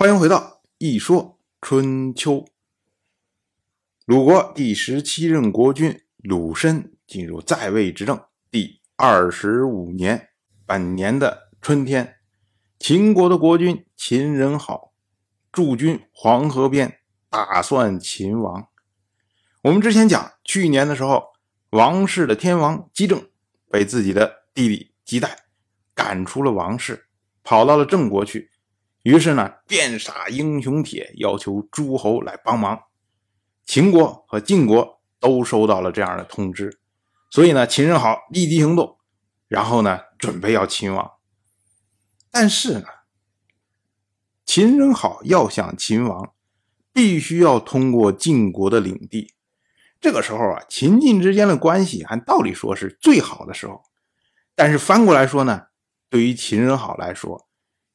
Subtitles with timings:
[0.00, 0.38] 欢迎回到
[0.78, 2.34] 《一说春秋》。
[4.06, 10.28] 鲁国第十七任国君鲁申进入在位执政第二十五年，
[10.64, 12.18] 本年的春天，
[12.78, 14.92] 秦国的国君秦人好
[15.50, 18.68] 驻军黄河边，打算秦王。
[19.62, 21.24] 我们之前讲，去年的时候，
[21.70, 23.28] 王室的天王姬政
[23.68, 25.46] 被自己的弟弟姬代
[25.92, 27.08] 赶出了王室，
[27.42, 28.52] 跑到了郑国去。
[29.08, 32.78] 于是呢，遍撒英雄帖，要求诸侯来帮忙。
[33.64, 36.78] 秦国和晋国都收到了这样的通知，
[37.30, 38.98] 所以呢，秦人好立即行动，
[39.48, 41.12] 然后呢，准备要秦王。
[42.30, 42.84] 但是呢，
[44.44, 46.34] 秦人好要想秦王，
[46.92, 49.32] 必须要通过晋国的领地。
[50.02, 53.84] 这个时候啊，秦晋之间的关系按道理说是最好的时候，
[54.54, 55.68] 但是翻过来说呢，
[56.10, 57.47] 对于秦人好来说。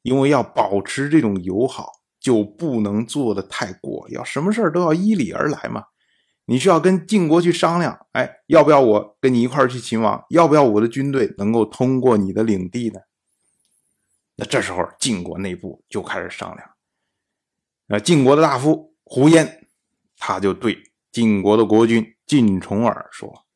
[0.04, 1.90] 因为要保持这种友好，
[2.20, 5.84] 就不能做的太过，要什么事儿都要依理而来嘛。
[6.44, 10.22] 你需要跟晋国去商量，哎，要不要我跟你一块儿去秦王？
[10.28, 13.00] 要不要我的军队能够通过你的领地呢？
[14.36, 16.70] 那这时候晋国内部就开始商量。
[17.86, 19.66] 那晋国的大夫胡延，
[20.18, 20.76] 他就对
[21.10, 23.46] 晋国的国君晋重耳说：“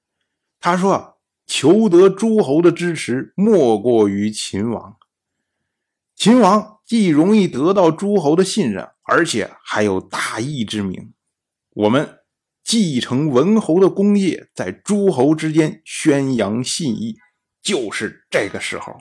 [0.58, 4.96] 他说，求得诸侯的支持，莫过于秦王。”
[6.18, 11.14] 秦王既容易得到诸侯的信任，而且还有大义之名。
[11.70, 12.18] 我们
[12.64, 17.14] 继承文侯的功业，在诸侯之间宣扬信义，
[17.62, 18.96] 就是这个时候。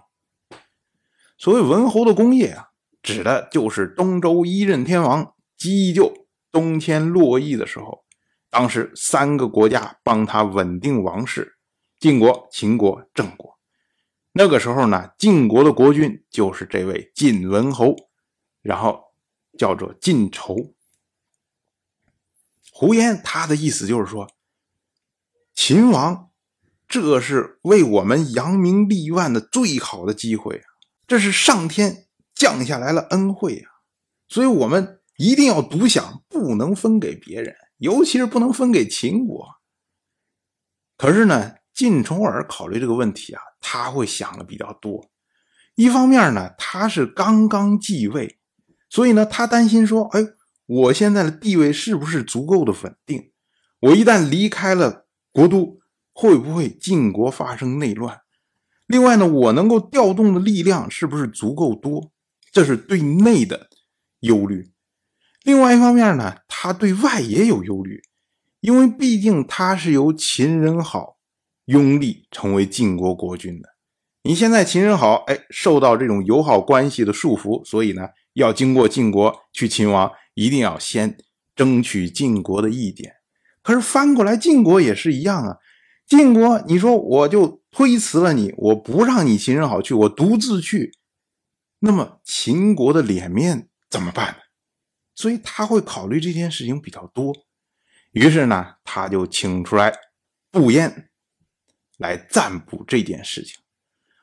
[1.39, 2.67] 所谓文侯的功业啊，
[3.01, 8.05] 指的就是东周一任天王姬就东迁洛邑的时候，
[8.52, 11.57] 当时三个国家帮他稳定王室：
[11.99, 13.56] 晋国、秦国、郑国。
[14.39, 17.95] 那个时候呢，晋国的国君就是这位晋文侯，
[18.61, 19.05] 然后
[19.57, 20.75] 叫做晋仇。
[22.71, 24.30] 胡言他的意思就是说，
[25.55, 26.30] 秦王
[26.88, 30.65] 这是为我们扬名立万的最好的机会啊，
[31.08, 32.05] 这是上天
[32.36, 33.81] 降下来了恩惠啊，
[34.27, 39.55] 所以我们一定要独享，不能分给别人，尤其是不能分给秦国。
[40.95, 41.55] 可是呢？
[41.77, 45.11] 晋重耳考虑这个问题啊，他会想的比较多。
[45.76, 48.39] 一方面呢，他是刚刚继位，
[48.89, 50.26] 所以呢，他担心说：“哎，
[50.66, 53.32] 我现在的地位是不是足够的稳定？
[53.82, 55.77] 我一旦离开了国都，
[56.14, 58.21] 会不会晋国发生内乱？
[58.87, 62.11] 另外呢，我能够调动的力量是不是足够多？
[62.52, 63.70] 这是对内的
[64.21, 64.71] 忧虑。
[65.43, 68.02] 另外一方面呢，他对外也有忧虑，
[68.61, 71.17] 因为毕竟他是由秦人好。”
[71.67, 73.70] 拥立成为晋国国君的，
[74.23, 81.17] 你现在秦人好，哎，受到这种友好关系的束缚，所以呢，要经过晋国去秦王，一定要先
[81.55, 83.16] 争取晋国的意见。
[83.61, 85.58] 可是翻过来，晋国也是一样啊。
[86.05, 90.94] 晋国，你说我就推辞了你，我不让你秦人好去，我独自去，
[91.80, 94.38] 那么秦国的脸面怎么办呢？
[95.16, 97.34] 所以他会考虑这件事情比较多。
[98.11, 99.94] 于是呢，他就请出来
[100.49, 101.10] 不焉。
[101.97, 103.59] 来占卜这件事情，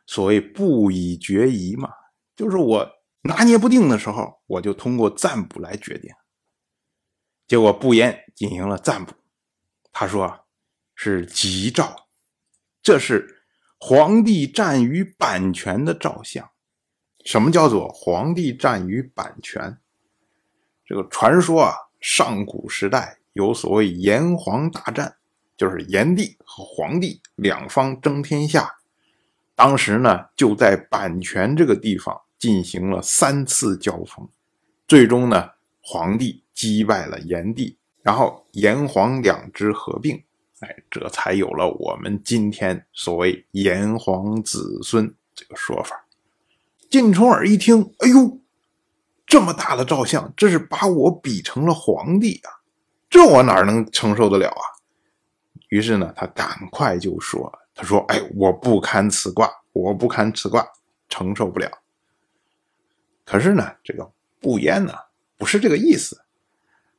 [0.06, 1.90] 所谓不以决疑嘛，
[2.34, 2.88] 就是我
[3.22, 6.10] 拿捏不定的时候，我就通过占卜来决定。
[7.46, 9.12] 结果不言进行了占卜，
[9.92, 10.46] 他说
[10.94, 12.08] 是吉兆，
[12.82, 13.44] 这是
[13.78, 16.50] 皇帝占于版权的兆象。
[17.24, 19.78] 什么叫做皇帝占于版权？
[20.86, 25.16] 这个传说啊，上古时代有所谓炎黄大战。
[25.56, 28.76] 就是炎帝和黄帝两方争天下，
[29.54, 34.28] 当时呢就在阪泉这个地方进行了三次交锋，
[34.88, 35.50] 最终呢
[35.80, 40.22] 黄帝击败了炎帝，然后炎黄两支合并，
[40.60, 46.04] 哎，这才有了我们今天所谓炎黄子孙这个说法。
[46.90, 48.38] 晋重耳一听，哎呦，
[49.26, 52.50] 这么大的照相，这是把我比成了皇帝啊，
[53.08, 54.73] 这我哪能承受得了啊？
[55.68, 60.66] 于是呢，他赶快就说：“他说，哎，我不堪此卦，我不堪此卦，
[61.08, 61.70] 承受不了。”
[63.24, 64.92] 可是呢，这个不言呢，
[65.36, 66.24] 不是这个意思。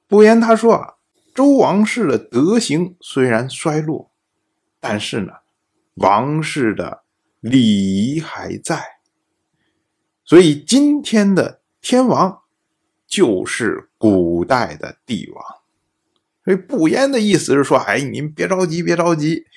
[0.07, 0.95] 不言他说啊，
[1.33, 4.11] 周王室的德行虽然衰落，
[4.79, 5.33] 但是呢，
[5.95, 7.03] 王室的
[7.39, 8.83] 礼仪还在。
[10.23, 12.41] 所以今天的天王
[13.05, 15.45] 就是古代的帝王。
[16.45, 19.47] 所以不言的意思是说，哎，您别着急，别着急。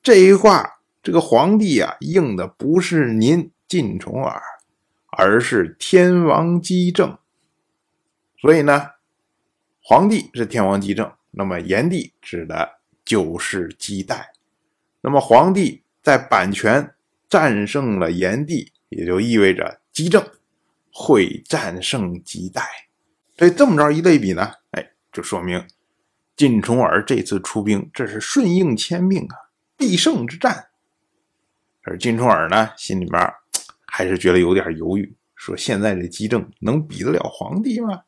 [0.00, 4.40] 这一卦，这个皇帝啊，应的不是您晋重耳，
[5.10, 7.18] 而是天王姬政。
[8.40, 8.90] 所以呢，
[9.82, 14.32] 皇帝是天王继政，那么炎帝指的就是姬代。
[15.00, 16.94] 那么皇帝在版权
[17.28, 20.24] 战胜了炎帝，也就意味着姬政
[20.92, 22.62] 会战胜姬代。
[23.36, 25.66] 所以这么着一类比呢，哎，就说明
[26.40, 29.36] 晋重耳这次出兵，这是顺应天命啊，
[29.76, 30.68] 必胜之战。
[31.82, 33.30] 而晋重耳呢，心里面
[33.86, 38.04] 还是觉得有点犹豫，说现在这姬政能比得了皇帝吗？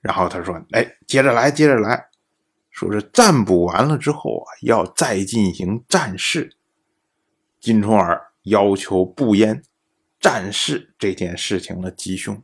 [0.00, 2.08] 然后他说：“哎，接着来，接着来。”
[2.72, 6.56] 说是占卜完了之后啊，要再进行战事。
[7.60, 9.62] 金重耳要求不焉
[10.18, 12.42] 战事这件事情的吉凶，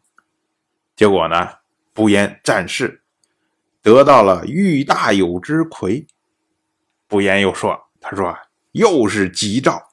[0.95, 1.55] 结果呢，
[1.93, 3.02] 不焉战事，
[3.83, 6.07] 得到了玉大有之魁。
[7.07, 8.35] 不言又说：“他说
[8.71, 9.91] 又是吉兆，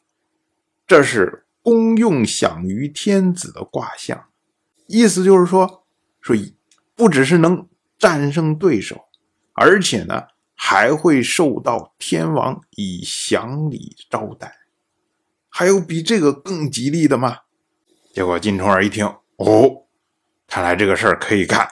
[0.87, 4.29] 这是公用享于天子的卦象，
[4.87, 5.85] 意思就是说，
[6.21, 6.35] 说
[6.95, 9.07] 不只是能战胜对手。”
[9.61, 14.55] 而且呢，还会受到天王以祥礼招待，
[15.49, 17.39] 还有比这个更吉利的吗？
[18.13, 19.87] 结果金重耳一听，哦，
[20.47, 21.67] 看来这个事儿可以干。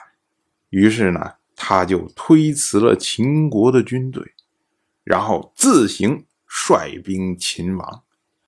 [0.68, 4.32] 于是呢，他就推辞了秦国的军队，
[5.02, 8.04] 然后自行率兵秦王。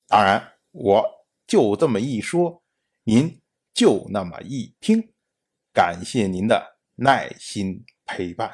[0.07, 1.05] 当然，我
[1.45, 2.63] 就这么一说，
[3.03, 3.41] 您
[3.75, 5.13] 就那么一听。
[5.75, 8.53] 感谢您的耐心陪伴。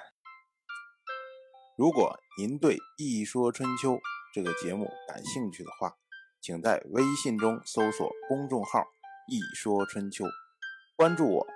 [1.76, 3.92] 如果您对《一说春秋》
[4.34, 5.94] 这个节目感兴趣的话，
[6.40, 8.86] 请在微信中搜索公众号
[9.28, 10.24] “一说春秋”，
[10.96, 11.55] 关注我。